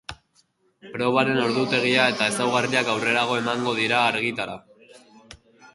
Probaren 0.95 1.41
ordutegia 1.43 2.07
eta 2.15 2.31
ezaugarriak 2.33 2.91
aurrerago 2.95 3.37
emango 3.45 3.79
dira 3.83 4.05
argitara. 4.09 4.59